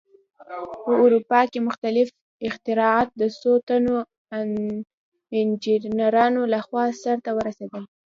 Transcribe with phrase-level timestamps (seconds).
[0.83, 2.07] په اروپا کې مختلف
[2.47, 3.95] اختراعات د څو تنو
[5.39, 7.83] انجینرانو لخوا سرته ورسېدل.